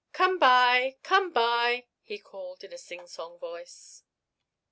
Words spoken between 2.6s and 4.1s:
in a singsong voice.